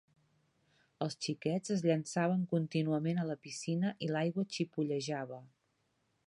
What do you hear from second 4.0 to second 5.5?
i l'aigua xipollejava.